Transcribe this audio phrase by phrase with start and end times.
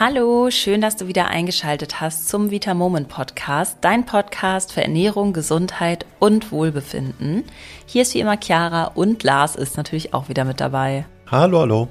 [0.00, 5.32] Hallo, schön, dass du wieder eingeschaltet hast zum Vita Moment Podcast, dein Podcast für Ernährung,
[5.32, 7.44] Gesundheit und Wohlbefinden.
[7.86, 11.04] Hier ist wie immer Chiara und Lars ist natürlich auch wieder mit dabei.
[11.30, 11.88] Hallo, hallo.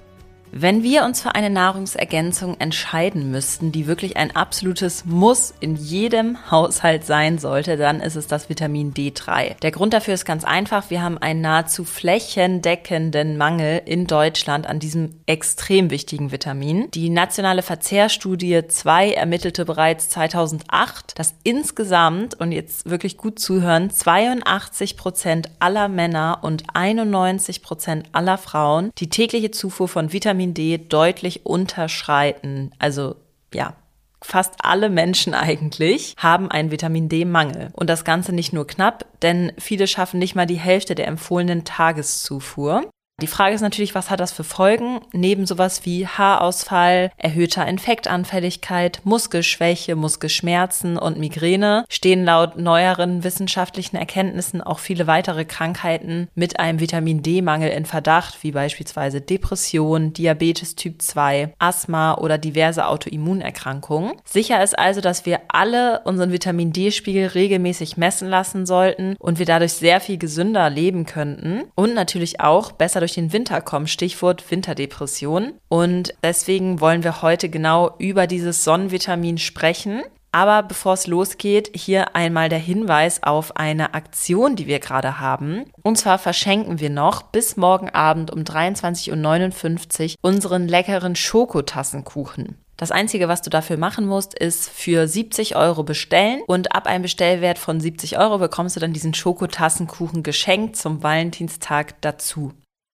[0.56, 6.52] Wenn wir uns für eine Nahrungsergänzung entscheiden müssten, die wirklich ein absolutes Muss in jedem
[6.52, 9.60] Haushalt sein sollte, dann ist es das Vitamin D3.
[9.62, 10.92] Der Grund dafür ist ganz einfach.
[10.92, 16.88] Wir haben einen nahezu flächendeckenden Mangel in Deutschland an diesem extrem wichtigen Vitamin.
[16.92, 24.98] Die nationale Verzehrstudie 2 ermittelte bereits 2008, dass insgesamt, und jetzt wirklich gut zuhören, 82
[24.98, 30.78] Prozent aller Männer und 91 Prozent aller Frauen die tägliche Zufuhr von Vitamin Vitamin D
[30.78, 32.72] deutlich unterschreiten.
[32.80, 33.16] Also
[33.54, 33.76] ja,
[34.22, 37.70] fast alle Menschen eigentlich haben einen Vitamin D-Mangel.
[37.74, 41.64] Und das Ganze nicht nur knapp, denn viele schaffen nicht mal die Hälfte der empfohlenen
[41.64, 42.90] Tageszufuhr.
[43.22, 45.00] Die Frage ist natürlich, was hat das für Folgen?
[45.14, 54.62] Neben sowas wie Haarausfall, erhöhter Infektanfälligkeit, Muskelschwäche, Muskelschmerzen und Migräne stehen laut neueren wissenschaftlichen Erkenntnissen
[54.62, 61.02] auch viele weitere Krankheiten mit einem Vitamin D-Mangel in Verdacht, wie beispielsweise Depression, Diabetes Typ
[61.02, 64.14] 2, Asthma oder diverse Autoimmunerkrankungen.
[64.26, 69.46] Sicher ist also, dass wir alle unseren Vitamin D-Spiegel regelmäßig messen lassen sollten und wir
[69.46, 73.88] dadurch sehr viel gesünder leben könnten und natürlich auch besser durch den Winter kommen.
[73.88, 75.54] Stichwort Winterdepression.
[75.70, 80.04] Und deswegen wollen wir heute genau über dieses Sonnenvitamin sprechen.
[80.34, 85.66] Aber bevor es losgeht, hier einmal der Hinweis auf eine Aktion, die wir gerade haben.
[85.84, 92.58] Und zwar verschenken wir noch bis morgen Abend um 23.59 Uhr unseren leckeren Schokotassenkuchen.
[92.78, 97.04] Das Einzige, was du dafür machen musst, ist für 70 Euro bestellen und ab einem
[97.04, 102.54] Bestellwert von 70 Euro bekommst du dann diesen Schokotassenkuchen geschenkt zum Valentinstag dazu.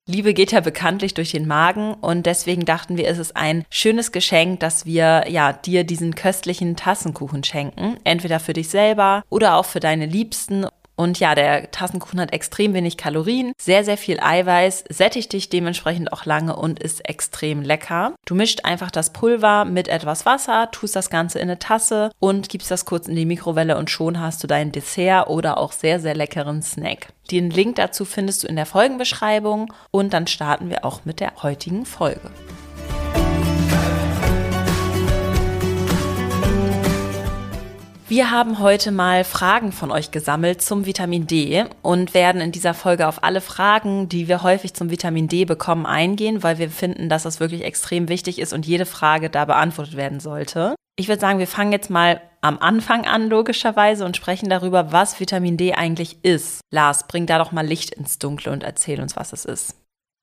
[0.09, 4.11] Liebe geht ja bekanntlich durch den Magen und deswegen dachten wir, es ist ein schönes
[4.11, 9.65] Geschenk, dass wir ja dir diesen köstlichen Tassenkuchen schenken, entweder für dich selber oder auch
[9.65, 10.65] für deine Liebsten
[10.99, 16.11] und ja, der Tassenkuchen hat extrem wenig Kalorien, sehr, sehr viel Eiweiß, sättigt dich dementsprechend
[16.11, 18.15] auch lange und ist extrem lecker.
[18.25, 22.49] Du mischt einfach das Pulver mit etwas Wasser, tust das Ganze in eine Tasse und
[22.49, 26.01] gibst das kurz in die Mikrowelle und schon hast du dein Dessert oder auch sehr,
[26.01, 27.13] sehr leckeren Snack.
[27.31, 31.31] Den Link dazu findest du in der Folgenbeschreibung und dann starten wir auch mit der
[31.41, 32.29] heutigen Folge.
[38.09, 42.73] Wir haben heute mal Fragen von euch gesammelt zum Vitamin D und werden in dieser
[42.73, 47.07] Folge auf alle Fragen, die wir häufig zum Vitamin D bekommen, eingehen, weil wir finden,
[47.07, 50.73] dass das wirklich extrem wichtig ist und jede Frage da beantwortet werden sollte.
[50.95, 55.19] Ich würde sagen, wir fangen jetzt mal am Anfang an, logischerweise, und sprechen darüber, was
[55.19, 56.61] Vitamin D eigentlich ist.
[56.73, 59.75] Lars, bring da doch mal Licht ins Dunkle und erzähl uns, was es ist.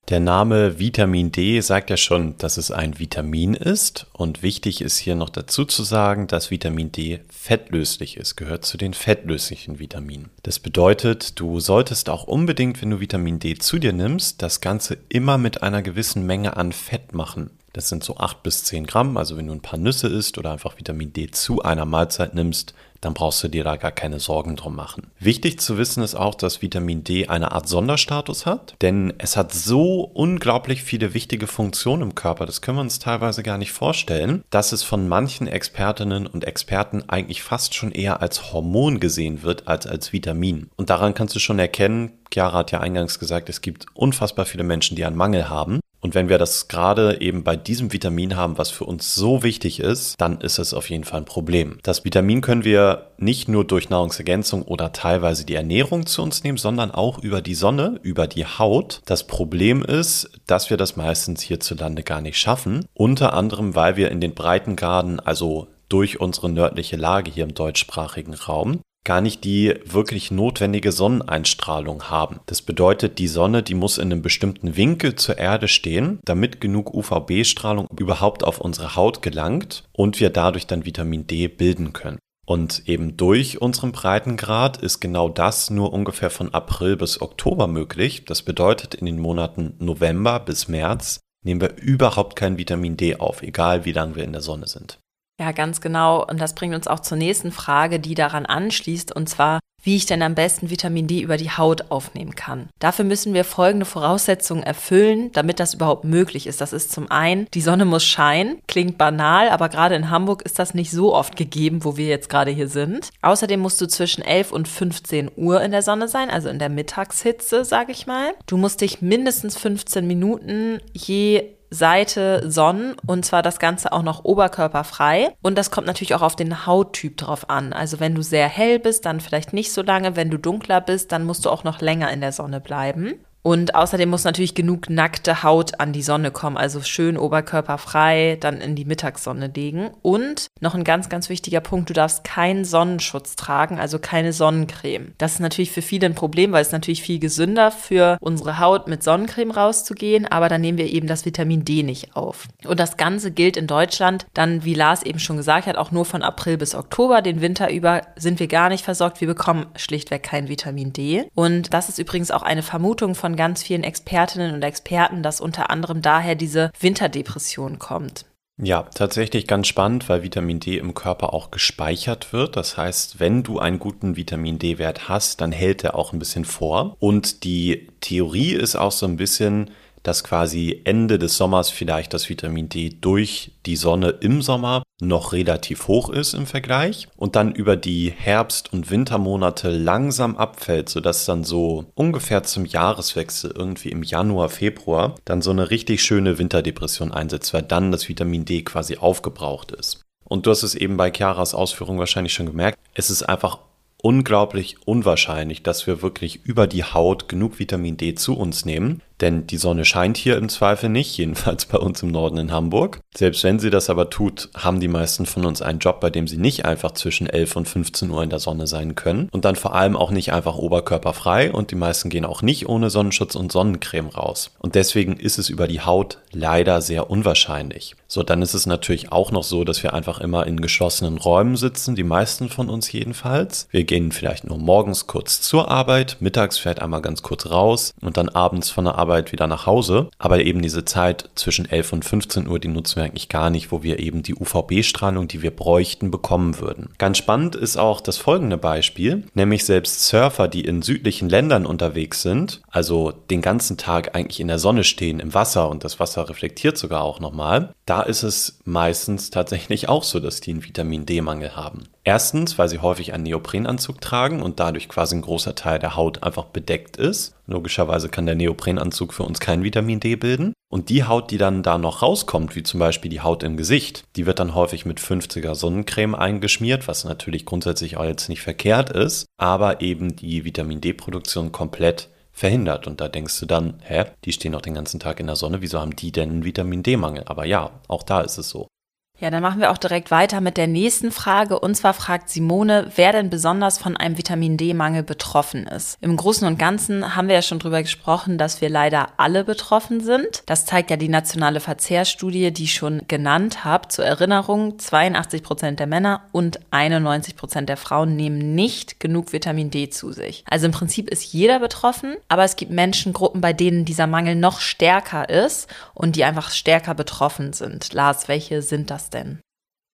[0.09, 4.06] Der Name Vitamin D sagt ja schon, dass es ein Vitamin ist.
[4.12, 8.77] Und wichtig ist hier noch dazu zu sagen, dass Vitamin D fettlöslich ist, gehört zu
[8.77, 10.31] den fettlöslichen Vitaminen.
[10.44, 14.97] Das bedeutet, du solltest auch unbedingt, wenn du Vitamin D zu dir nimmst, das Ganze
[15.09, 17.50] immer mit einer gewissen Menge an Fett machen.
[17.76, 19.19] Das sind so 8 bis 10 Gramm.
[19.19, 22.72] Also wenn du ein paar Nüsse isst oder einfach Vitamin D zu einer Mahlzeit nimmst,
[23.03, 25.09] dann brauchst du dir da gar keine Sorgen drum machen.
[25.19, 29.53] Wichtig zu wissen ist auch, dass Vitamin D eine Art Sonderstatus hat, denn es hat
[29.53, 34.43] so unglaublich viele wichtige Funktionen im Körper, das können wir uns teilweise gar nicht vorstellen,
[34.48, 39.69] dass es von manchen Expertinnen und Experten eigentlich fast schon eher als Hormon gesehen wird
[39.69, 40.70] als als Vitamin.
[40.76, 44.64] Und daran kannst du schon erkennen, Chiara hat ja eingangs gesagt, es gibt unfassbar viele
[44.64, 45.81] Menschen, die einen Mangel haben.
[46.06, 49.81] Und wenn wir das gerade eben bei diesem Vitamin haben, was für uns so wichtig
[49.81, 51.81] ist, dann ist es auf jeden Fall ein Problem.
[51.83, 56.59] Das Vitamin können wir nicht nur durch Nahrungsergänzung oder teilweise die Ernährung zu uns nehmen,
[56.59, 59.00] sondern auch über die Sonne, über die Haut.
[59.06, 62.84] Das Problem ist, dass wir das meistens hierzulande gar nicht schaffen.
[62.94, 68.34] Unter anderem, weil wir in den Breitengraden, also durch unsere nördliche Lage hier im deutschsprachigen
[68.34, 72.41] Raum, gar nicht die wirklich notwendige Sonneneinstrahlung haben.
[72.44, 76.93] Das bedeutet, die Sonne, die muss in einem bestimmten Winkel zur Erde stehen, damit genug
[76.93, 82.19] UVB-Strahlung überhaupt auf unsere Haut gelangt und wir dadurch dann Vitamin D bilden können.
[82.47, 88.25] Und eben durch unseren Breitengrad ist genau das nur ungefähr von April bis Oktober möglich.
[88.25, 93.43] Das bedeutet, in den Monaten November bis März nehmen wir überhaupt kein Vitamin D auf,
[93.43, 94.99] egal wie lange wir in der Sonne sind.
[95.38, 96.25] Ja, ganz genau.
[96.25, 100.06] Und das bringt uns auch zur nächsten Frage, die daran anschließt, und zwar, wie ich
[100.06, 102.69] denn am besten Vitamin D über die Haut aufnehmen kann.
[102.81, 106.61] Dafür müssen wir folgende Voraussetzungen erfüllen, damit das überhaupt möglich ist.
[106.61, 108.61] Das ist zum einen, die Sonne muss scheinen.
[108.67, 112.29] Klingt banal, aber gerade in Hamburg ist das nicht so oft gegeben, wo wir jetzt
[112.29, 113.11] gerade hier sind.
[113.23, 116.71] Außerdem musst du zwischen 11 und 15 Uhr in der Sonne sein, also in der
[116.71, 118.33] Mittagshitze, sage ich mal.
[118.47, 124.24] Du musst dich mindestens 15 Minuten je Seite Sonnen und zwar das Ganze auch noch
[124.24, 125.34] oberkörperfrei.
[125.42, 127.72] Und das kommt natürlich auch auf den Hauttyp drauf an.
[127.72, 130.16] Also wenn du sehr hell bist, dann vielleicht nicht so lange.
[130.16, 133.14] Wenn du dunkler bist, dann musst du auch noch länger in der Sonne bleiben.
[133.46, 138.60] Und außerdem muss natürlich genug nackte Haut an die Sonne kommen, also schön oberkörperfrei dann
[138.60, 139.90] in die Mittagssonne legen.
[140.02, 145.12] Und noch ein ganz, ganz wichtiger Punkt, du darfst keinen Sonnenschutz tragen, also keine Sonnencreme.
[145.19, 148.88] Das ist natürlich für viele ein Problem, weil es natürlich viel gesünder für unsere Haut
[148.88, 152.49] mit Sonnencreme rauszugehen, aber dann nehmen wir eben das Vitamin D nicht auf.
[152.66, 156.04] Und das Ganze gilt in Deutschland dann, wie Lars eben schon gesagt hat, auch nur
[156.04, 157.22] von April bis Oktober.
[157.22, 159.20] Den Winter über sind wir gar nicht versorgt.
[159.20, 161.31] Wir bekommen schlichtweg kein Vitamin D.
[161.37, 165.71] Und das ist übrigens auch eine Vermutung von ganz vielen Expertinnen und Experten, dass unter
[165.71, 168.27] anderem daher diese Winterdepression kommt.
[168.59, 172.56] Ja, tatsächlich ganz spannend, weil Vitamin D im Körper auch gespeichert wird.
[172.56, 176.47] Das heißt, wenn du einen guten Vitamin D-Wert hast, dann hält er auch ein bisschen
[176.47, 176.97] vor.
[176.99, 179.71] Und die Theorie ist auch so ein bisschen,
[180.03, 185.32] dass quasi Ende des Sommers vielleicht das Vitamin D durch die Sonne im Sommer noch
[185.32, 191.26] relativ hoch ist im Vergleich und dann über die Herbst- und Wintermonate langsam abfällt, sodass
[191.26, 197.12] dann so ungefähr zum Jahreswechsel irgendwie im Januar, Februar dann so eine richtig schöne Winterdepression
[197.12, 200.02] einsetzt, weil dann das Vitamin D quasi aufgebraucht ist.
[200.25, 203.58] Und du hast es eben bei Chiaras Ausführung wahrscheinlich schon gemerkt, es ist einfach
[204.02, 209.46] unglaublich unwahrscheinlich, dass wir wirklich über die Haut genug Vitamin D zu uns nehmen, denn
[209.46, 213.00] die Sonne scheint hier im Zweifel nicht, jedenfalls bei uns im Norden in Hamburg.
[213.16, 216.28] Selbst wenn sie das aber tut, haben die meisten von uns einen Job, bei dem
[216.28, 219.56] sie nicht einfach zwischen 11 und 15 Uhr in der Sonne sein können und dann
[219.56, 223.52] vor allem auch nicht einfach oberkörperfrei und die meisten gehen auch nicht ohne Sonnenschutz und
[223.52, 224.50] Sonnencreme raus.
[224.58, 227.96] Und deswegen ist es über die Haut leider sehr unwahrscheinlich.
[228.08, 231.56] So, dann ist es natürlich auch noch so, dass wir einfach immer in geschlossenen Räumen
[231.56, 233.66] sitzen, die meisten von uns jedenfalls.
[233.70, 238.16] Wir gehen vielleicht nur morgens kurz zur Arbeit, mittags fährt einmal ganz kurz raus und
[238.16, 240.08] dann abends von der Arbeit Arbeit wieder nach Hause.
[240.19, 243.70] Aber eben diese Zeit zwischen 11 und 15 Uhr, die nutzen wir eigentlich gar nicht,
[243.70, 246.91] wo wir eben die UVB-Strahlung, die wir bräuchten, bekommen würden.
[246.99, 252.23] Ganz spannend ist auch das folgende Beispiel, nämlich selbst Surfer, die in südlichen Ländern unterwegs
[252.23, 256.29] sind, also den ganzen Tag eigentlich in der Sonne stehen, im Wasser und das Wasser
[256.29, 261.06] reflektiert sogar auch nochmal, da ist es meistens tatsächlich auch so, dass die einen Vitamin
[261.06, 261.85] D-Mangel haben.
[262.02, 266.23] Erstens, weil sie häufig einen Neoprenanzug tragen und dadurch quasi ein großer Teil der Haut
[266.23, 267.36] einfach bedeckt ist.
[267.46, 270.52] Logischerweise kann der Neoprenanzug für uns kein Vitamin D bilden.
[270.69, 274.02] Und die Haut, die dann da noch rauskommt, wie zum Beispiel die Haut im Gesicht,
[274.16, 278.90] die wird dann häufig mit 50er Sonnencreme eingeschmiert, was natürlich grundsätzlich auch jetzt nicht verkehrt
[278.90, 282.87] ist, aber eben die Vitamin D-Produktion komplett verhindert.
[282.87, 285.62] Und da denkst du dann, hä, die stehen doch den ganzen Tag in der Sonne,
[285.62, 287.22] wieso haben die denn einen Vitamin D-Mangel?
[287.26, 288.69] Aber ja, auch da ist es so.
[289.18, 291.58] Ja, dann machen wir auch direkt weiter mit der nächsten Frage.
[291.58, 295.96] Und zwar fragt Simone, wer denn besonders von einem Vitamin D-Mangel betroffen ist.
[296.02, 300.00] Im Großen und Ganzen haben wir ja schon drüber gesprochen, dass wir leider alle betroffen
[300.00, 300.42] sind.
[300.44, 303.88] Das zeigt ja die nationale Verzehrstudie, die ich schon genannt habe.
[303.88, 309.70] Zur Erinnerung, 82 Prozent der Männer und 91 Prozent der Frauen nehmen nicht genug Vitamin
[309.70, 310.44] D zu sich.
[310.50, 314.60] Also im Prinzip ist jeder betroffen, aber es gibt Menschengruppen, bei denen dieser Mangel noch
[314.60, 317.94] stärker ist und die einfach stärker betroffen sind.
[317.94, 319.41] Lars, welche sind das denn?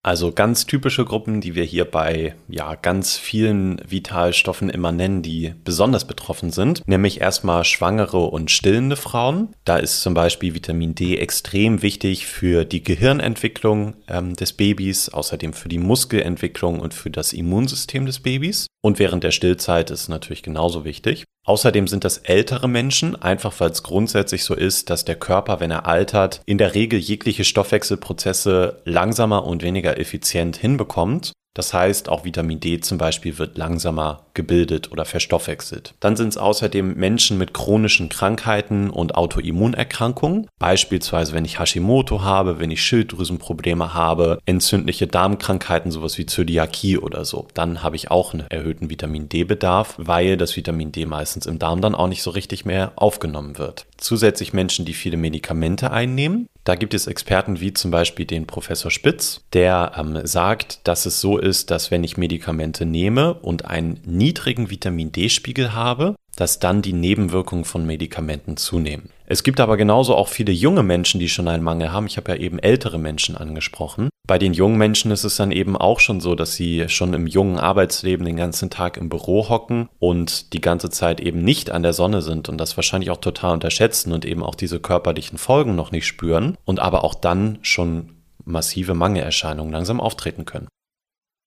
[0.02, 5.54] Also ganz typische Gruppen, die wir hier bei ja, ganz vielen Vitalstoffen immer nennen, die
[5.62, 9.54] besonders betroffen sind, nämlich erstmal schwangere und stillende Frauen.
[9.66, 15.52] Da ist zum Beispiel Vitamin D extrem wichtig für die Gehirnentwicklung ähm, des Babys, außerdem
[15.52, 18.68] für die Muskelentwicklung und für das Immunsystem des Babys.
[18.82, 21.24] Und während der Stillzeit ist es natürlich genauso wichtig.
[21.50, 25.72] Außerdem sind das ältere Menschen, einfach weil es grundsätzlich so ist, dass der Körper, wenn
[25.72, 32.24] er altert, in der Regel jegliche Stoffwechselprozesse langsamer und weniger effizient hinbekommt das heißt, auch
[32.24, 35.94] Vitamin D zum Beispiel wird langsamer gebildet oder verstoffwechselt.
[35.98, 40.46] Dann sind es außerdem Menschen mit chronischen Krankheiten und Autoimmunerkrankungen.
[40.60, 47.24] Beispielsweise, wenn ich Hashimoto habe, wenn ich Schilddrüsenprobleme habe, entzündliche Darmkrankheiten, sowas wie Zöliakie oder
[47.24, 47.48] so.
[47.54, 51.80] Dann habe ich auch einen erhöhten Vitamin D-Bedarf, weil das Vitamin D meistens im Darm
[51.80, 53.86] dann auch nicht so richtig mehr aufgenommen wird.
[53.96, 56.48] Zusätzlich Menschen, die viele Medikamente einnehmen.
[56.70, 61.20] Da gibt es Experten wie zum Beispiel den Professor Spitz, der ähm, sagt, dass es
[61.20, 66.80] so ist, dass wenn ich Medikamente nehme und einen niedrigen Vitamin D-Spiegel habe, dass dann
[66.80, 69.10] die Nebenwirkungen von Medikamenten zunehmen.
[69.26, 72.06] Es gibt aber genauso auch viele junge Menschen, die schon einen Mangel haben.
[72.06, 74.08] Ich habe ja eben ältere Menschen angesprochen.
[74.26, 77.26] Bei den jungen Menschen ist es dann eben auch schon so, dass sie schon im
[77.26, 81.82] jungen Arbeitsleben den ganzen Tag im Büro hocken und die ganze Zeit eben nicht an
[81.82, 85.76] der Sonne sind und das wahrscheinlich auch total unterschätzen und eben auch diese körperlichen Folgen
[85.76, 88.14] noch nicht spüren und aber auch dann schon
[88.46, 90.68] massive Mangelerscheinungen langsam auftreten können.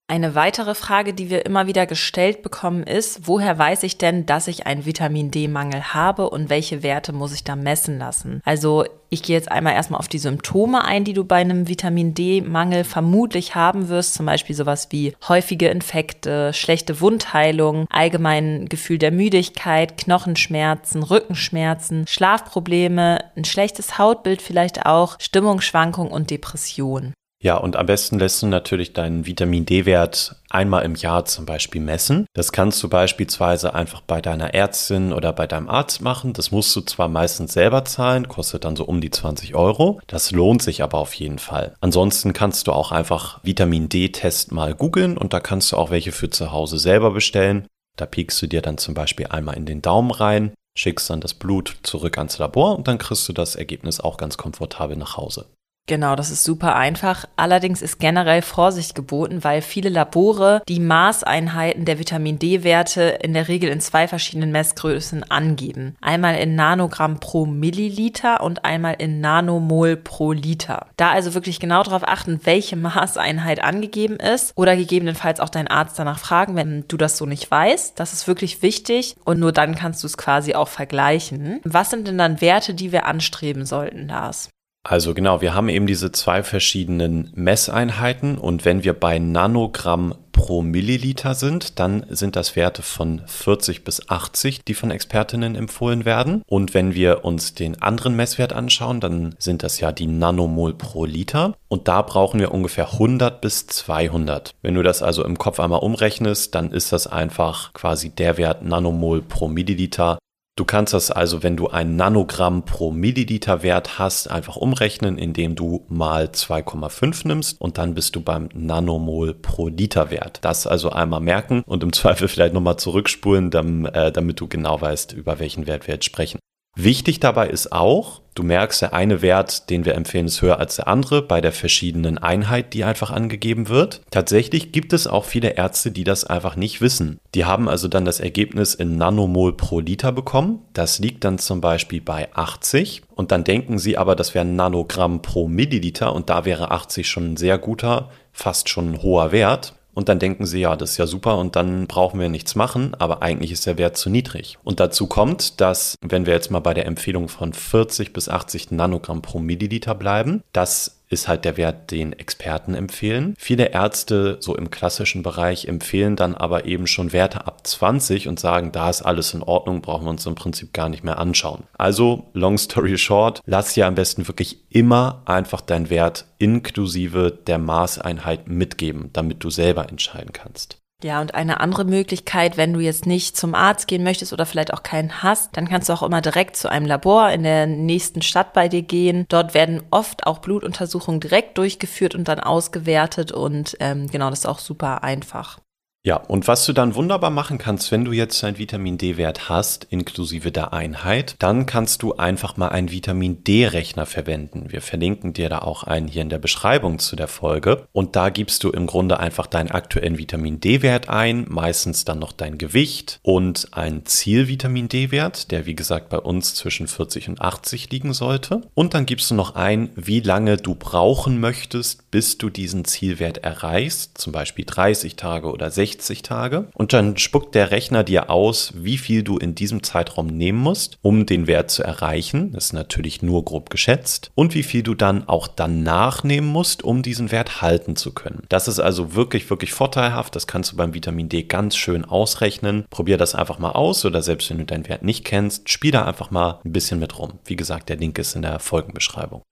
[0.09, 4.49] Eine weitere Frage, die wir immer wieder gestellt bekommen, ist, woher weiß ich denn, dass
[4.49, 8.41] ich einen Vitamin D-Mangel habe und welche Werte muss ich da messen lassen?
[8.43, 12.13] Also ich gehe jetzt einmal erstmal auf die Symptome ein, die du bei einem Vitamin
[12.13, 19.11] D-Mangel vermutlich haben wirst, zum Beispiel sowas wie häufige Infekte, schlechte Wundheilung, allgemein Gefühl der
[19.11, 27.13] Müdigkeit, Knochenschmerzen, Rückenschmerzen, Schlafprobleme, ein schlechtes Hautbild vielleicht auch, Stimmungsschwankung und Depression.
[27.43, 31.81] Ja, und am besten lässt du natürlich deinen Vitamin D-Wert einmal im Jahr zum Beispiel
[31.81, 32.25] messen.
[32.31, 36.31] Das kannst du beispielsweise einfach bei deiner Ärztin oder bei deinem Arzt machen.
[36.31, 39.99] Das musst du zwar meistens selber zahlen, kostet dann so um die 20 Euro.
[40.07, 41.75] Das lohnt sich aber auf jeden Fall.
[41.81, 46.13] Ansonsten kannst du auch einfach Vitamin D-Test mal googeln und da kannst du auch welche
[46.13, 47.67] für zu Hause selber bestellen.
[47.97, 51.33] Da piekst du dir dann zum Beispiel einmal in den Daumen rein, schickst dann das
[51.33, 55.47] Blut zurück ans Labor und dann kriegst du das Ergebnis auch ganz komfortabel nach Hause.
[55.85, 57.25] Genau, das ist super einfach.
[57.35, 63.49] Allerdings ist generell Vorsicht geboten, weil viele Labore die Maßeinheiten der Vitamin D-Werte in der
[63.49, 65.97] Regel in zwei verschiedenen Messgrößen angeben.
[65.99, 70.87] Einmal in Nanogramm pro Milliliter und einmal in Nanomol pro Liter.
[70.95, 75.99] Da also wirklich genau darauf achten, welche Maßeinheit angegeben ist oder gegebenenfalls auch deinen Arzt
[75.99, 77.99] danach fragen, wenn du das so nicht weißt.
[77.99, 81.59] Das ist wirklich wichtig und nur dann kannst du es quasi auch vergleichen.
[81.65, 84.49] Was sind denn dann Werte, die wir anstreben sollten, Lars?
[84.85, 90.61] Also genau, wir haben eben diese zwei verschiedenen Messeinheiten und wenn wir bei Nanogramm pro
[90.61, 96.41] Milliliter sind, dann sind das Werte von 40 bis 80, die von Expertinnen empfohlen werden.
[96.47, 101.05] Und wenn wir uns den anderen Messwert anschauen, dann sind das ja die Nanomol pro
[101.05, 104.53] Liter und da brauchen wir ungefähr 100 bis 200.
[104.61, 108.63] Wenn du das also im Kopf einmal umrechnest, dann ist das einfach quasi der Wert
[108.63, 110.17] Nanomol pro Milliliter,
[110.55, 115.55] Du kannst das also, wenn du ein Nanogramm pro Milliliter Wert hast, einfach umrechnen, indem
[115.55, 120.37] du mal 2,5 nimmst und dann bist du beim Nanomol pro Liter Wert.
[120.43, 123.51] Das also einmal merken und im Zweifel vielleicht nochmal zurückspulen,
[123.85, 126.37] äh, damit du genau weißt, über welchen Wert wir jetzt sprechen.
[126.75, 130.77] Wichtig dabei ist auch, du merkst, der eine Wert, den wir empfehlen, ist höher als
[130.77, 134.01] der andere bei der verschiedenen Einheit, die einfach angegeben wird.
[134.09, 137.19] Tatsächlich gibt es auch viele Ärzte, die das einfach nicht wissen.
[137.35, 140.61] Die haben also dann das Ergebnis in Nanomol pro Liter bekommen.
[140.73, 145.21] Das liegt dann zum Beispiel bei 80 und dann denken sie aber, das wäre Nanogramm
[145.21, 149.75] pro Milliliter und da wäre 80 schon ein sehr guter, fast schon ein hoher Wert.
[149.93, 152.95] Und dann denken sie, ja, das ist ja super und dann brauchen wir nichts machen,
[152.97, 154.57] aber eigentlich ist der Wert zu niedrig.
[154.63, 158.71] Und dazu kommt, dass, wenn wir jetzt mal bei der Empfehlung von 40 bis 80
[158.71, 163.35] Nanogramm pro Milliliter bleiben, dass ist halt der Wert, den Experten empfehlen.
[163.37, 168.39] Viele Ärzte so im klassischen Bereich empfehlen dann aber eben schon Werte ab 20 und
[168.39, 171.63] sagen, da ist alles in Ordnung, brauchen wir uns im Prinzip gar nicht mehr anschauen.
[171.77, 177.57] Also, long story short, lass dir am besten wirklich immer einfach deinen Wert inklusive der
[177.57, 180.82] Maßeinheit mitgeben, damit du selber entscheiden kannst.
[181.03, 184.73] Ja, und eine andere Möglichkeit, wenn du jetzt nicht zum Arzt gehen möchtest oder vielleicht
[184.73, 188.21] auch keinen hast, dann kannst du auch immer direkt zu einem Labor in der nächsten
[188.21, 189.25] Stadt bei dir gehen.
[189.27, 194.45] Dort werden oft auch Blutuntersuchungen direkt durchgeführt und dann ausgewertet und ähm, genau, das ist
[194.45, 195.59] auch super einfach.
[196.05, 199.87] Ja, und was du dann wunderbar machen kannst, wenn du jetzt einen Vitamin D-Wert hast,
[199.89, 204.65] inklusive der Einheit, dann kannst du einfach mal einen Vitamin D-Rechner verwenden.
[204.67, 207.87] Wir verlinken dir da auch einen hier in der Beschreibung zu der Folge.
[207.93, 212.33] Und da gibst du im Grunde einfach deinen aktuellen Vitamin D-Wert ein, meistens dann noch
[212.33, 217.91] dein Gewicht und einen Ziel-Vitamin D-Wert, der wie gesagt bei uns zwischen 40 und 80
[217.91, 218.59] liegen sollte.
[218.73, 223.37] Und dann gibst du noch ein, wie lange du brauchen möchtest, bis du diesen Zielwert
[223.37, 228.29] erreichst, zum Beispiel 30 Tage oder 60 60 Tage und dann spuckt der Rechner dir
[228.29, 232.51] aus, wie viel du in diesem Zeitraum nehmen musst, um den Wert zu erreichen.
[232.51, 234.31] Das ist natürlich nur grob geschätzt.
[234.35, 238.43] Und wie viel du dann auch danach nehmen musst, um diesen Wert halten zu können.
[238.49, 240.35] Das ist also wirklich, wirklich vorteilhaft.
[240.35, 242.85] Das kannst du beim Vitamin D ganz schön ausrechnen.
[242.89, 246.05] Probier das einfach mal aus oder selbst wenn du deinen Wert nicht kennst, spiel da
[246.05, 247.33] einfach mal ein bisschen mit rum.
[247.45, 249.43] Wie gesagt, der Link ist in der Folgenbeschreibung.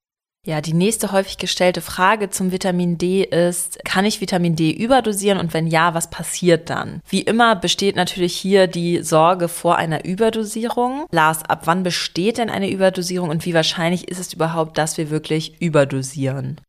[0.44, 5.38] Ja, die nächste häufig gestellte Frage zum Vitamin D ist, kann ich Vitamin D überdosieren
[5.38, 7.02] und wenn ja, was passiert dann?
[7.08, 11.06] Wie immer besteht natürlich hier die Sorge vor einer Überdosierung.
[11.12, 15.12] Lars, ab wann besteht denn eine Überdosierung und wie wahrscheinlich ist es überhaupt, dass wir
[15.12, 16.60] wirklich überdosieren?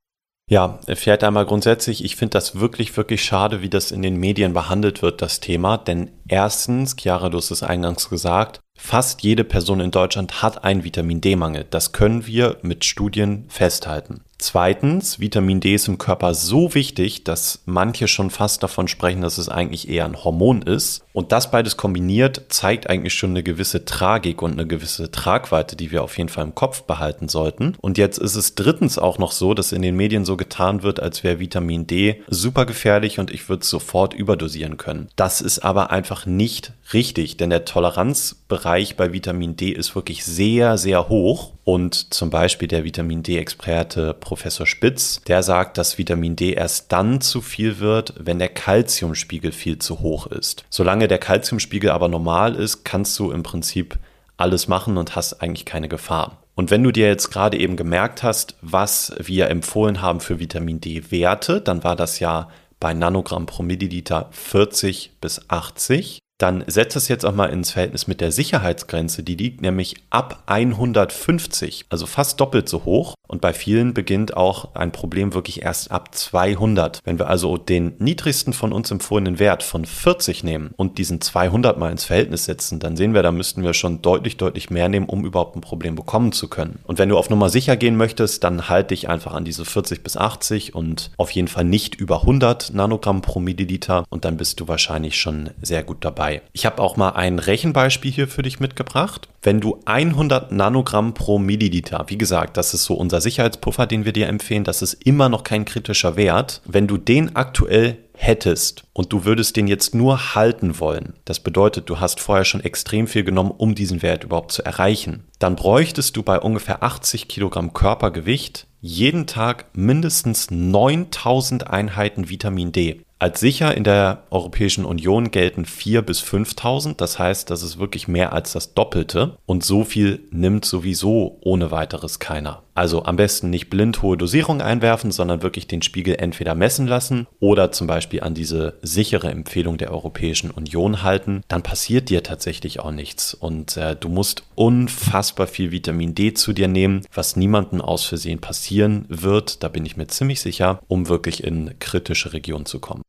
[0.50, 4.52] Ja, vielleicht einmal grundsätzlich, ich finde das wirklich, wirklich schade, wie das in den Medien
[4.52, 5.79] behandelt wird, das Thema.
[5.79, 10.85] Denn erstens, Chiara, du hast es eingangs gesagt, fast jede Person in Deutschland hat einen
[10.85, 11.67] Vitamin D-Mangel.
[11.71, 14.25] Das können wir mit Studien festhalten.
[14.42, 19.38] Zweitens, Vitamin D ist im Körper so wichtig, dass manche schon fast davon sprechen, dass
[19.38, 21.04] es eigentlich eher ein Hormon ist.
[21.12, 25.92] Und das beides kombiniert zeigt eigentlich schon eine gewisse Tragik und eine gewisse Tragweite, die
[25.92, 27.76] wir auf jeden Fall im Kopf behalten sollten.
[27.80, 30.99] Und jetzt ist es drittens auch noch so, dass in den Medien so getan wird,
[30.99, 35.08] als wäre Vitamin D super gefährlich und ich würde es sofort überdosieren können.
[35.14, 40.78] Das ist aber einfach nicht richtig, denn der Toleranzbereich bei Vitamin D ist wirklich sehr,
[40.78, 41.52] sehr hoch.
[41.64, 47.21] Und zum Beispiel der Vitamin D-Experte Professor Spitz, der sagt, dass Vitamin D erst dann
[47.21, 50.64] zu viel wird, wenn der Kalziumspiegel viel zu hoch ist.
[50.71, 53.99] Solange der Kalziumspiegel aber normal ist, kannst du im Prinzip
[54.37, 56.38] alles machen und hast eigentlich keine Gefahr.
[56.54, 60.81] Und wenn du dir jetzt gerade eben gemerkt hast, was wir empfohlen haben für Vitamin
[60.81, 62.49] D-Werte, dann war das ja
[62.81, 68.09] bei Nanogramm pro Milliliter 40 bis 80 dann setzt es jetzt auch mal ins Verhältnis
[68.09, 69.23] mit der Sicherheitsgrenze.
[69.23, 73.15] Die liegt nämlich ab 150, also fast doppelt so hoch.
[73.29, 76.99] Und bei vielen beginnt auch ein Problem wirklich erst ab 200.
[77.05, 81.79] Wenn wir also den niedrigsten von uns empfohlenen Wert von 40 nehmen und diesen 200
[81.79, 85.07] mal ins Verhältnis setzen, dann sehen wir, da müssten wir schon deutlich, deutlich mehr nehmen,
[85.07, 86.81] um überhaupt ein Problem bekommen zu können.
[86.85, 90.03] Und wenn du auf Nummer sicher gehen möchtest, dann halt dich einfach an diese 40
[90.03, 94.61] bis 80 und auf jeden Fall nicht über 100 Nanogramm pro Milliliter und dann bist
[94.61, 96.43] du wahrscheinlich schon sehr gut dabei dabei.
[96.53, 99.29] Ich habe auch mal ein Rechenbeispiel hier für dich mitgebracht.
[99.43, 104.12] Wenn du 100 Nanogramm pro Milliliter, wie gesagt, das ist so unser Sicherheitspuffer, den wir
[104.12, 106.61] dir empfehlen, das ist immer noch kein kritischer Wert.
[106.65, 111.89] Wenn du den aktuell hättest und du würdest den jetzt nur halten wollen, das bedeutet,
[111.89, 116.17] du hast vorher schon extrem viel genommen, um diesen Wert überhaupt zu erreichen, dann bräuchtest
[116.17, 123.03] du bei ungefähr 80 Kilogramm Körpergewicht jeden Tag mindestens 9000 Einheiten Vitamin D.
[123.23, 126.97] Als sicher in der Europäischen Union gelten 4.000 bis 5.000.
[126.97, 129.37] Das heißt, das ist wirklich mehr als das Doppelte.
[129.47, 132.64] Und so viel nimmt sowieso ohne weiteres keiner.
[132.75, 137.29] Also am besten nicht blind hohe Dosierung einwerfen, sondern wirklich den Spiegel entweder messen lassen
[137.38, 141.43] oder zum Beispiel an diese sichere Empfehlung der Europäischen Union halten.
[141.47, 143.35] Dann passiert dir tatsächlich auch nichts.
[143.35, 148.41] Und äh, du musst unfassbar viel Vitamin D zu dir nehmen, was niemandem aus Versehen
[148.41, 149.62] passieren wird.
[149.62, 153.02] Da bin ich mir ziemlich sicher, um wirklich in kritische Regionen zu kommen.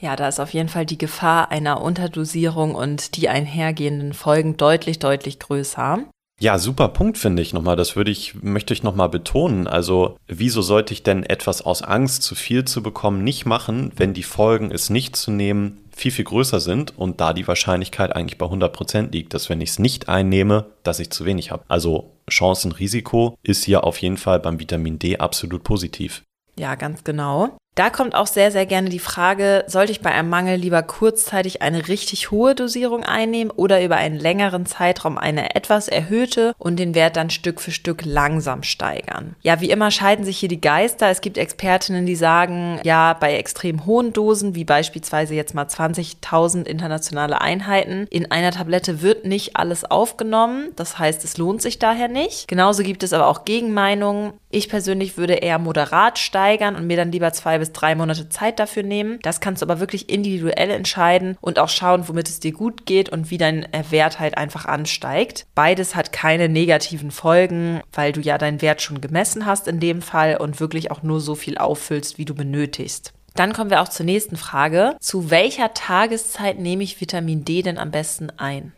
[0.00, 4.98] Ja, da ist auf jeden Fall die Gefahr einer Unterdosierung und die einhergehenden Folgen deutlich,
[4.98, 6.00] deutlich größer.
[6.40, 7.76] Ja, super Punkt finde ich nochmal.
[7.76, 9.66] Das würde ich, möchte ich nochmal betonen.
[9.66, 14.14] Also, wieso sollte ich denn etwas aus Angst, zu viel zu bekommen, nicht machen, wenn
[14.14, 18.38] die Folgen, es nicht zu nehmen, viel, viel größer sind und da die Wahrscheinlichkeit eigentlich
[18.38, 21.64] bei 100 Prozent liegt, dass wenn ich es nicht einnehme, dass ich zu wenig habe.
[21.68, 26.22] Also, Chancenrisiko ist hier auf jeden Fall beim Vitamin D absolut positiv.
[26.58, 27.58] Ja, ganz genau.
[27.76, 31.62] Da kommt auch sehr, sehr gerne die Frage, sollte ich bei einem Mangel lieber kurzzeitig
[31.62, 36.94] eine richtig hohe Dosierung einnehmen oder über einen längeren Zeitraum eine etwas erhöhte und den
[36.94, 39.36] Wert dann Stück für Stück langsam steigern?
[39.42, 41.08] Ja, wie immer scheiden sich hier die Geister.
[41.08, 46.66] Es gibt Expertinnen, die sagen, ja, bei extrem hohen Dosen, wie beispielsweise jetzt mal 20.000
[46.66, 50.70] internationale Einheiten, in einer Tablette wird nicht alles aufgenommen.
[50.74, 52.48] Das heißt, es lohnt sich daher nicht.
[52.48, 54.32] Genauso gibt es aber auch Gegenmeinungen.
[54.50, 58.58] Ich persönlich würde eher moderat steigern und mir dann lieber zwei bis drei Monate Zeit
[58.58, 59.20] dafür nehmen.
[59.22, 63.08] Das kannst du aber wirklich individuell entscheiden und auch schauen, womit es dir gut geht
[63.08, 65.46] und wie dein Wert halt einfach ansteigt.
[65.54, 70.02] Beides hat keine negativen Folgen, weil du ja deinen Wert schon gemessen hast in dem
[70.02, 73.12] Fall und wirklich auch nur so viel auffüllst, wie du benötigst.
[73.34, 74.96] Dann kommen wir auch zur nächsten Frage.
[75.00, 78.72] Zu welcher Tageszeit nehme ich Vitamin D denn am besten ein?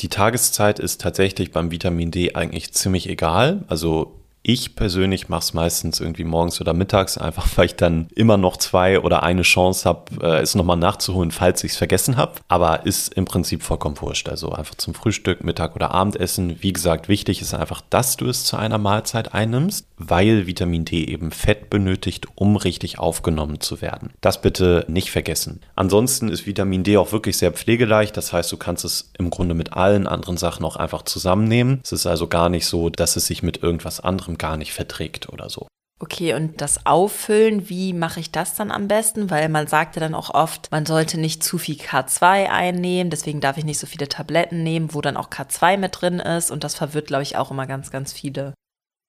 [0.00, 3.64] Die Tageszeit ist tatsächlich beim Vitamin D eigentlich ziemlich egal.
[3.68, 8.36] Also ich persönlich mache es meistens irgendwie morgens oder mittags, einfach weil ich dann immer
[8.36, 12.34] noch zwei oder eine Chance habe, äh, es nochmal nachzuholen, falls ich es vergessen habe.
[12.46, 14.28] Aber ist im Prinzip vollkommen wurscht.
[14.28, 16.58] Also einfach zum Frühstück, Mittag oder Abendessen.
[16.60, 21.04] Wie gesagt, wichtig ist einfach, dass du es zu einer Mahlzeit einnimmst, weil Vitamin D
[21.04, 24.12] eben Fett benötigt, um richtig aufgenommen zu werden.
[24.20, 25.60] Das bitte nicht vergessen.
[25.76, 28.16] Ansonsten ist Vitamin D auch wirklich sehr pflegeleicht.
[28.16, 31.80] Das heißt, du kannst es im Grunde mit allen anderen Sachen auch einfach zusammennehmen.
[31.84, 35.28] Es ist also gar nicht so, dass es sich mit irgendwas anderem gar nicht verträgt
[35.28, 35.68] oder so.
[36.00, 39.30] Okay, und das Auffüllen, wie mache ich das dann am besten?
[39.30, 43.40] Weil man sagt ja dann auch oft, man sollte nicht zu viel K2 einnehmen, deswegen
[43.40, 46.50] darf ich nicht so viele Tabletten nehmen, wo dann auch K2 mit drin ist.
[46.50, 48.54] Und das verwirrt, glaube ich, auch immer ganz, ganz viele.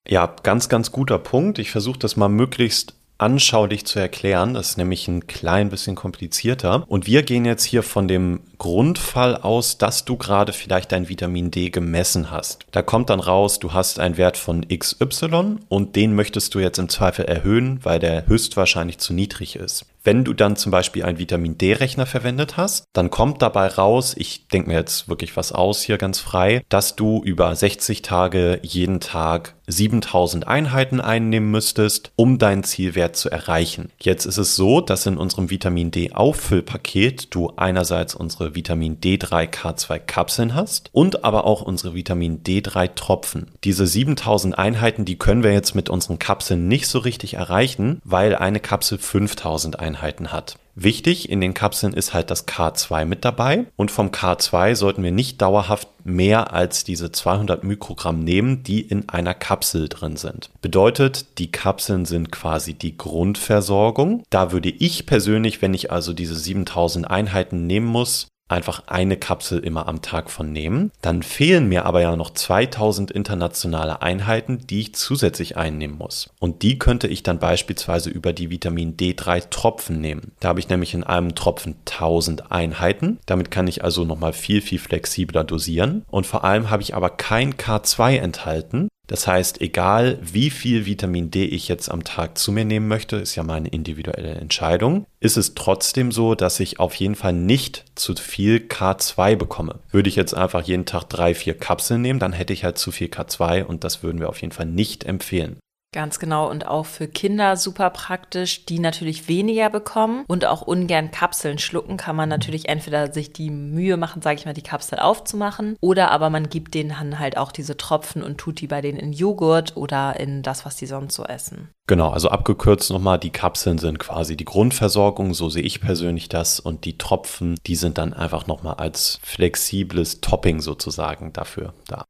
[0.07, 1.59] Ja, ganz, ganz guter Punkt.
[1.59, 4.53] Ich versuche das mal möglichst anschaulich zu erklären.
[4.53, 6.83] Das ist nämlich ein klein bisschen komplizierter.
[6.87, 11.51] Und wir gehen jetzt hier von dem Grundfall aus, dass du gerade vielleicht dein Vitamin
[11.51, 12.65] D gemessen hast.
[12.71, 16.79] Da kommt dann raus, du hast einen Wert von XY und den möchtest du jetzt
[16.79, 19.85] im Zweifel erhöhen, weil der höchstwahrscheinlich zu niedrig ist.
[20.05, 24.47] Wenn du dann zum Beispiel einen Vitamin D-Rechner verwendet hast, dann kommt dabei raus, ich
[24.49, 28.99] denke mir jetzt wirklich was aus hier ganz frei, dass du über 60 Tage jeden
[28.99, 33.91] Tag 7000 Einheiten einnehmen müsstest, um deinen Zielwert zu erreichen.
[33.99, 39.49] Jetzt ist es so, dass in unserem Vitamin D Auffüllpaket du einerseits unsere Vitamin D3
[39.49, 43.47] K2 Kapseln hast und aber auch unsere Vitamin D3 Tropfen.
[43.63, 48.35] Diese 7000 Einheiten, die können wir jetzt mit unseren Kapseln nicht so richtig erreichen, weil
[48.35, 50.57] eine Kapsel 5000 Einheiten Einheiten hat.
[50.77, 55.11] Wichtig in den Kapseln ist halt das K2 mit dabei und vom K2 sollten wir
[55.11, 60.49] nicht dauerhaft mehr als diese 200 Mikrogramm nehmen, die in einer Kapsel drin sind.
[60.61, 64.23] Bedeutet, die Kapseln sind quasi die Grundversorgung.
[64.29, 69.59] Da würde ich persönlich, wenn ich also diese 7000 Einheiten nehmen muss, einfach eine Kapsel
[69.59, 70.91] immer am Tag von nehmen.
[71.01, 76.29] Dann fehlen mir aber ja noch 2000 internationale Einheiten, die ich zusätzlich einnehmen muss.
[76.39, 80.33] Und die könnte ich dann beispielsweise über die Vitamin D3 Tropfen nehmen.
[80.39, 83.19] Da habe ich nämlich in einem Tropfen 1000 Einheiten.
[83.25, 86.05] Damit kann ich also nochmal viel, viel flexibler dosieren.
[86.09, 91.31] Und vor allem habe ich aber kein K2 enthalten, das heißt, egal wie viel Vitamin
[91.31, 95.37] D ich jetzt am Tag zu mir nehmen möchte, ist ja meine individuelle Entscheidung, ist
[95.37, 99.79] es trotzdem so, dass ich auf jeden Fall nicht zu viel K2 bekomme.
[99.91, 102.91] Würde ich jetzt einfach jeden Tag drei, vier Kapseln nehmen, dann hätte ich halt zu
[102.91, 105.57] viel K2 und das würden wir auf jeden Fall nicht empfehlen.
[105.95, 111.09] Ganz genau und auch für Kinder super praktisch, die natürlich weniger bekommen und auch ungern
[111.09, 114.99] Kapseln schlucken, kann man natürlich entweder sich die Mühe machen, sage ich mal, die Kapsel
[114.99, 118.81] aufzumachen oder aber man gibt denen dann halt auch diese Tropfen und tut die bei
[118.81, 121.69] denen in Joghurt oder in das, was die sonst so essen.
[121.87, 126.59] Genau, also abgekürzt nochmal, die Kapseln sind quasi die Grundversorgung, so sehe ich persönlich das
[126.59, 132.03] und die Tropfen, die sind dann einfach nochmal als flexibles Topping sozusagen dafür da.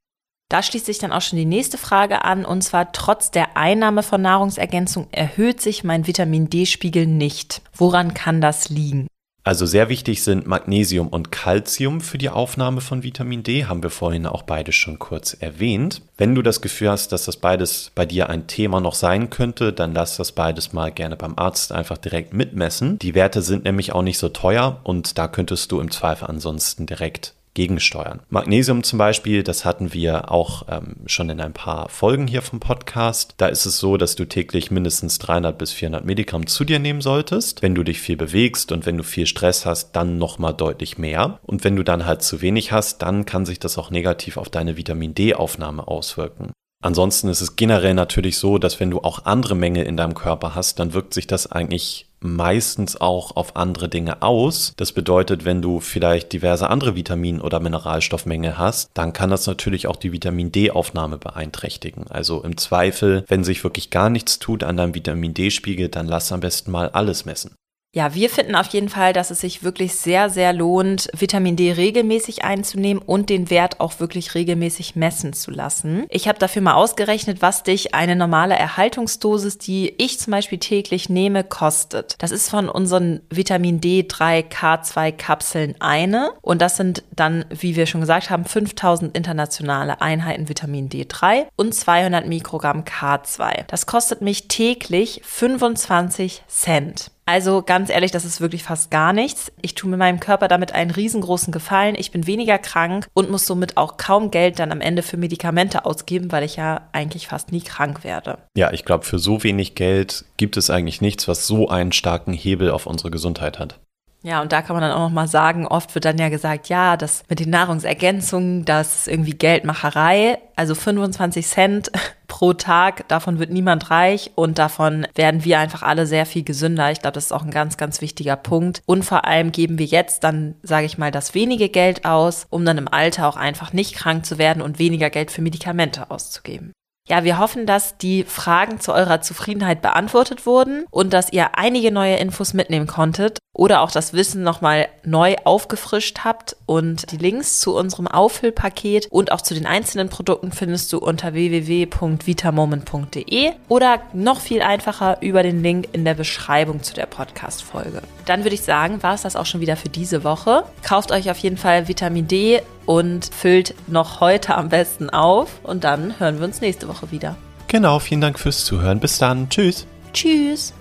[0.49, 4.03] Da schließt sich dann auch schon die nächste Frage an, und zwar trotz der Einnahme
[4.03, 7.61] von Nahrungsergänzung erhöht sich mein Vitamin D-Spiegel nicht.
[7.73, 9.07] Woran kann das liegen?
[9.45, 13.91] Also sehr wichtig sind Magnesium und Calcium für die Aufnahme von Vitamin D, haben wir
[13.91, 16.01] vorhin auch beide schon kurz erwähnt.
[16.17, 19.71] Wenn du das Gefühl hast, dass das beides bei dir ein Thema noch sein könnte,
[19.71, 22.97] dann lass das beides mal gerne beim Arzt einfach direkt mitmessen.
[22.97, 26.87] Die Werte sind nämlich auch nicht so teuer und da könntest du im Zweifel ansonsten
[26.87, 28.21] direkt gegensteuern.
[28.29, 32.59] Magnesium zum Beispiel, das hatten wir auch ähm, schon in ein paar Folgen hier vom
[32.59, 33.33] Podcast.
[33.37, 37.01] Da ist es so, dass du täglich mindestens 300 bis 400 Milligramm zu dir nehmen
[37.01, 37.63] solltest.
[37.63, 41.39] Wenn du dich viel bewegst und wenn du viel Stress hast, dann nochmal deutlich mehr.
[41.43, 44.49] Und wenn du dann halt zu wenig hast, dann kann sich das auch negativ auf
[44.49, 46.51] deine Vitamin D-Aufnahme auswirken.
[46.83, 50.53] Ansonsten ist es generell natürlich so, dass wenn du auch andere Mängel in deinem Körper
[50.53, 54.73] hast, dann wirkt sich das eigentlich meistens auch auf andere Dinge aus.
[54.77, 59.87] Das bedeutet, wenn du vielleicht diverse andere Vitamin- oder Mineralstoffmängel hast, dann kann das natürlich
[59.87, 62.07] auch die Vitamin D-Aufnahme beeinträchtigen.
[62.09, 66.31] Also im Zweifel, wenn sich wirklich gar nichts tut an deinem Vitamin D-Spiegel, dann lass
[66.31, 67.55] am besten mal alles messen.
[67.95, 71.71] Ja, wir finden auf jeden Fall, dass es sich wirklich sehr, sehr lohnt, Vitamin D
[71.71, 76.05] regelmäßig einzunehmen und den Wert auch wirklich regelmäßig messen zu lassen.
[76.09, 81.07] Ich habe dafür mal ausgerechnet, was dich eine normale Erhaltungsdosis, die ich zum Beispiel täglich
[81.07, 82.15] nehme, kostet.
[82.17, 87.85] Das ist von unseren Vitamin D3 K2 Kapseln eine und das sind dann, wie wir
[87.85, 93.63] schon gesagt haben, 5000 internationale Einheiten Vitamin D3 und 200 Mikrogramm K2.
[93.67, 97.14] Das kostet mich täglich 25 Cent.
[97.27, 99.51] Also ganz ehrlich, das ist wirklich fast gar nichts.
[99.61, 101.95] Ich tue mir meinem Körper damit einen riesengroßen Gefallen.
[101.97, 105.85] Ich bin weniger krank und muss somit auch kaum Geld dann am Ende für Medikamente
[105.85, 108.37] ausgeben, weil ich ja eigentlich fast nie krank werde.
[108.55, 112.33] Ja, ich glaube, für so wenig Geld gibt es eigentlich nichts, was so einen starken
[112.33, 113.79] Hebel auf unsere Gesundheit hat.
[114.25, 116.67] Ja, und da kann man dann auch noch mal sagen, oft wird dann ja gesagt,
[116.67, 120.39] ja, das mit den Nahrungsergänzungen, das ist irgendwie Geldmacherei.
[120.55, 121.91] Also 25 Cent
[122.27, 126.89] pro Tag, davon wird niemand reich und davon werden wir einfach alle sehr viel gesünder.
[126.91, 128.81] Ich glaube, das ist auch ein ganz, ganz wichtiger Punkt.
[128.87, 132.65] Und vor allem geben wir jetzt dann, sage ich mal, das wenige Geld aus, um
[132.65, 136.73] dann im Alter auch einfach nicht krank zu werden und weniger Geld für Medikamente auszugeben.
[137.07, 141.91] Ja, wir hoffen, dass die Fragen zu eurer Zufriedenheit beantwortet wurden und dass ihr einige
[141.91, 146.57] neue Infos mitnehmen konntet oder auch das Wissen nochmal neu aufgefrischt habt.
[146.65, 151.33] Und die Links zu unserem Auffüllpaket und auch zu den einzelnen Produkten findest du unter
[151.33, 158.01] www.vitamoment.de oder noch viel einfacher über den Link in der Beschreibung zu der Podcast-Folge.
[158.25, 160.63] Dann würde ich sagen, war es das auch schon wieder für diese Woche.
[160.81, 165.59] Kauft euch auf jeden Fall Vitamin D und füllt noch heute am besten auf.
[165.63, 167.35] Und dann hören wir uns nächste Woche wieder.
[167.67, 168.99] Genau, vielen Dank fürs Zuhören.
[168.99, 169.49] Bis dann.
[169.49, 169.87] Tschüss.
[170.13, 170.73] Tschüss.